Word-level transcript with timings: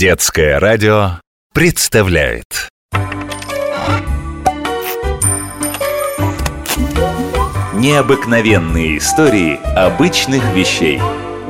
Детское 0.00 0.58
радио 0.58 1.20
представляет. 1.52 2.70
Необыкновенные 7.74 8.96
истории 8.96 9.60
обычных 9.76 10.42
вещей. 10.54 10.98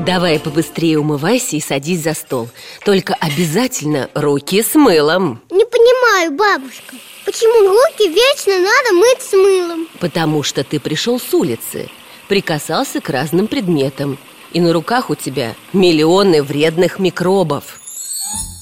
Давай 0.04 0.40
побыстрее 0.40 0.98
умывайся 0.98 1.54
и 1.54 1.60
садись 1.60 2.02
за 2.02 2.14
стол. 2.14 2.48
Только 2.84 3.14
обязательно 3.14 4.10
руки 4.14 4.64
с 4.64 4.74
мылом. 4.74 5.40
Не 5.53 5.64
понимаю, 5.64 6.32
бабушка 6.32 6.96
Почему 7.24 7.69
руки 7.69 8.08
вечно 8.08 8.58
надо 8.58 8.94
мыть 8.94 9.22
с 9.22 9.32
мылом? 9.32 9.87
Потому 10.01 10.42
что 10.42 10.64
ты 10.64 10.80
пришел 10.80 11.21
с 11.21 11.32
улицы 11.32 11.88
Прикасался 12.26 13.01
к 13.01 13.10
разным 13.10 13.46
предметам 13.46 14.19
И 14.53 14.60
на 14.60 14.72
руках 14.72 15.08
у 15.08 15.14
тебя 15.14 15.54
миллионы 15.72 16.42
вредных 16.42 16.98
микробов 16.98 17.80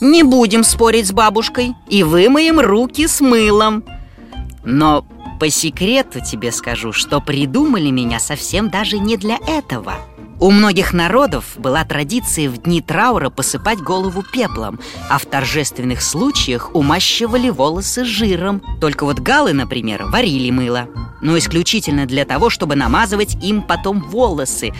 Не 0.01 0.23
будем 0.23 0.65
спорить 0.65 1.09
с 1.09 1.13
бабушкой 1.13 1.75
И 1.89 2.03
вымоем 2.03 2.61
руки 2.61 3.07
с 3.07 3.21
мылом 3.21 3.85
Но 4.65 5.05
по 5.41 5.51
секрету 5.51 6.21
тебе 6.21 6.51
скажу, 6.51 6.93
что 6.93 7.21
придумали 7.21 7.91
меня 7.91 8.19
совсем 8.19 8.71
даже 8.71 8.99
не 8.99 9.17
для 9.17 9.39
этого 9.47 9.95
у 10.41 10.53
многих 10.53 10.93
народов 10.93 11.55
была 11.57 11.85
традиция 11.85 12.49
в 12.49 12.59
дни 12.59 12.81
траура 12.81 13.29
посыпать 13.29 13.81
голову 13.81 14.23
пеплом, 14.23 14.79
а 15.11 15.19
в 15.19 15.27
торжественных 15.27 16.01
случаях 16.01 16.77
умащивали 16.77 17.51
волосы 17.51 18.05
жиром. 18.05 18.63
Только 18.81 19.05
вот 19.05 19.19
галы, 19.19 19.53
например, 19.53 20.05
варили 20.05 20.51
мыло, 20.51 20.87
но 21.21 21.37
исключительно 21.37 22.07
для 22.07 22.25
того, 22.25 22.51
чтобы 22.51 22.77
намазывать 22.77 23.35
им 23.43 23.63
потом 23.63 24.01
волосы. 24.01 24.73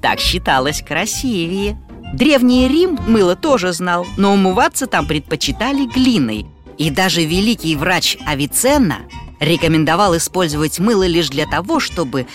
Так 0.00 0.20
считалось 0.20 0.82
красивее. 0.82 1.80
Древний 2.12 2.68
Рим 2.68 2.98
мыло 3.06 3.36
тоже 3.36 3.72
знал, 3.72 4.06
но 4.16 4.34
умываться 4.34 4.86
там 4.86 5.06
предпочитали 5.06 5.86
глиной. 5.86 6.46
И 6.78 6.90
даже 6.90 7.24
великий 7.24 7.76
врач 7.76 8.16
Авиценна 8.26 8.98
рекомендовал 9.40 10.16
использовать 10.16 10.78
мыло 10.78 11.06
лишь 11.06 11.28
для 11.28 11.46
того, 11.46 11.80
чтобы 11.80 12.26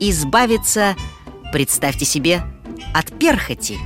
избавиться 0.00 0.96
Представьте 1.52 2.04
себе, 2.04 2.42
от 2.92 3.16
перхоти 3.18 3.78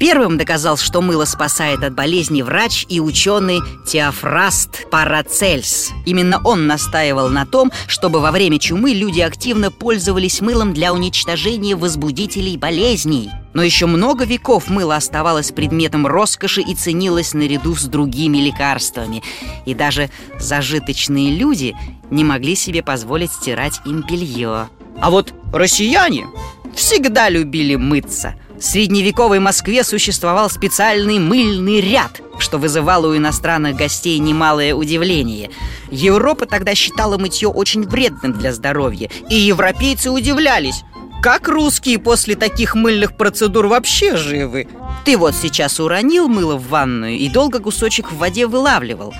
Первым 0.00 0.36
доказал, 0.36 0.76
что 0.76 1.00
мыло 1.00 1.24
спасает 1.24 1.84
от 1.84 1.94
болезни 1.94 2.42
врач 2.42 2.84
и 2.88 2.98
ученый 2.98 3.60
Теофраст 3.86 4.90
Парацельс. 4.90 5.92
Именно 6.04 6.40
он 6.42 6.66
настаивал 6.66 7.28
на 7.28 7.46
том, 7.46 7.70
чтобы 7.86 8.18
во 8.18 8.32
время 8.32 8.58
чумы 8.58 8.94
люди 8.94 9.20
активно 9.20 9.70
пользовались 9.70 10.40
мылом 10.40 10.74
для 10.74 10.92
уничтожения 10.92 11.76
возбудителей 11.76 12.56
болезней. 12.56 13.30
Но 13.54 13.62
еще 13.62 13.86
много 13.86 14.24
веков 14.24 14.68
мыло 14.68 14.96
оставалось 14.96 15.52
предметом 15.52 16.06
роскоши 16.06 16.62
и 16.62 16.74
ценилось 16.74 17.34
наряду 17.34 17.74
с 17.74 17.84
другими 17.84 18.38
лекарствами. 18.38 19.22
И 19.66 19.74
даже 19.74 20.10
зажиточные 20.38 21.30
люди 21.30 21.76
не 22.10 22.24
могли 22.24 22.56
себе 22.56 22.82
позволить 22.82 23.32
стирать 23.32 23.80
им 23.84 24.02
белье. 24.02 24.68
А 25.00 25.10
вот 25.10 25.34
россияне 25.52 26.26
всегда 26.74 27.28
любили 27.28 27.74
мыться. 27.74 28.34
В 28.62 28.64
средневековой 28.64 29.40
Москве 29.40 29.82
существовал 29.82 30.48
специальный 30.48 31.18
мыльный 31.18 31.80
ряд, 31.80 32.20
что 32.38 32.58
вызывало 32.58 33.08
у 33.08 33.16
иностранных 33.16 33.74
гостей 33.74 34.18
немалое 34.20 34.72
удивление. 34.72 35.50
Европа 35.90 36.46
тогда 36.46 36.74
считала 36.76 37.18
мытье 37.18 37.48
очень 37.48 37.82
вредным 37.82 38.34
для 38.34 38.52
здоровья, 38.52 39.10
и 39.28 39.34
европейцы 39.34 40.12
удивлялись, 40.12 40.84
как 41.22 41.48
русские 41.48 41.98
после 41.98 42.34
таких 42.34 42.74
мыльных 42.74 43.16
процедур 43.16 43.68
вообще 43.68 44.16
живы. 44.16 44.68
Ты 45.04 45.16
вот 45.16 45.34
сейчас 45.34 45.78
уронил 45.80 46.28
мыло 46.28 46.56
в 46.56 46.68
ванную 46.68 47.16
и 47.16 47.28
долго 47.28 47.60
кусочек 47.60 48.10
в 48.10 48.18
воде 48.18 48.46
вылавливал. 48.46 49.14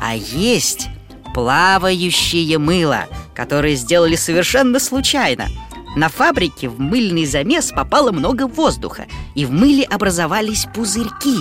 А 0.00 0.16
есть 0.16 0.88
плавающее 1.34 2.58
мыло, 2.58 3.04
которое 3.34 3.74
сделали 3.76 4.16
совершенно 4.16 4.80
случайно– 4.80 5.46
на 5.94 6.08
фабрике 6.08 6.68
в 6.68 6.80
мыльный 6.80 7.26
замес 7.26 7.70
попало 7.70 8.12
много 8.12 8.46
воздуха, 8.46 9.06
и 9.34 9.44
в 9.44 9.52
мыле 9.52 9.84
образовались 9.84 10.66
пузырьки. 10.74 11.36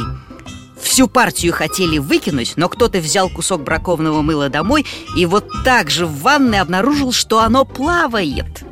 Всю 0.81 1.07
партию 1.07 1.53
хотели 1.53 1.99
выкинуть, 1.99 2.53
но 2.57 2.67
кто-то 2.67 2.99
взял 2.99 3.29
кусок 3.29 3.63
бракованного 3.63 4.21
мыла 4.21 4.49
домой 4.49 4.85
и 5.15 5.25
вот 5.25 5.47
так 5.63 5.89
же 5.89 6.05
в 6.05 6.19
ванной 6.21 6.59
обнаружил, 6.59 7.13
что 7.13 7.39
оно 7.39 7.63
плавает. 7.63 8.63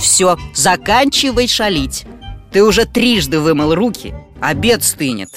Все, 0.00 0.36
заканчивай 0.54 1.48
шалить. 1.48 2.06
Ты 2.52 2.62
уже 2.62 2.86
трижды 2.86 3.40
вымыл 3.40 3.74
руки, 3.74 4.14
обед 4.40 4.82
стынет. 4.84 5.28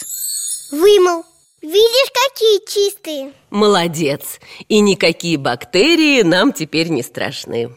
Вымыл. 0.72 1.26
Видишь, 1.62 2.12
какие 2.12 2.60
чистые 2.68 3.34
Молодец 3.52 4.40
И 4.68 4.80
никакие 4.80 5.38
бактерии 5.38 6.24
нам 6.24 6.54
теперь 6.54 6.90
не 6.90 7.04
страшны 7.04 7.70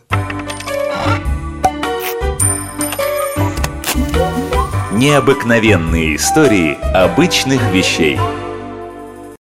Необыкновенные 4.92 6.16
истории 6.16 6.78
обычных 6.94 7.60
вещей– 7.72 8.18